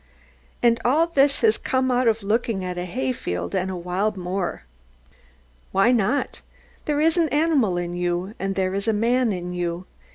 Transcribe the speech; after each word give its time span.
And 0.63 0.81
all 0.83 1.05
this 1.05 1.41
has 1.41 1.59
come 1.59 1.91
out 1.91 2.07
of 2.07 2.23
looking 2.23 2.65
at 2.65 2.73
the 2.75 2.85
hay 2.85 3.11
field 3.11 3.53
and 3.53 3.69
the 3.69 3.75
wild 3.75 4.17
moor. 4.17 4.63
Why 5.71 5.91
not? 5.91 6.41
There 6.85 6.99
is 6.99 7.17
an 7.17 7.29
animal 7.29 7.77
in 7.77 7.95
you, 7.95 8.33
and 8.39 8.55
there 8.55 8.73
is 8.73 8.87
a 8.87 8.93
man 8.93 9.31
in 9.31 9.53
you. 9.53 9.85